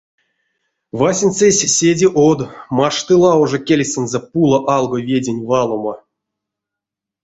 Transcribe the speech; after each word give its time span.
Васенцесь 1.01 1.59
седе 1.77 2.07
од, 2.27 2.39
машты 2.79 3.13
лаужа 3.23 3.57
кельсэнзэ 3.67 4.19
пуло 4.29 4.57
алга 4.77 4.99
ведень 5.07 5.43
валомо. 5.49 5.95